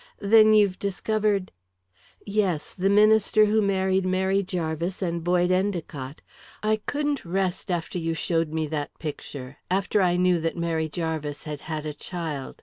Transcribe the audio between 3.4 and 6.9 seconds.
who married Mary Jarvis and Boyd Endicott. I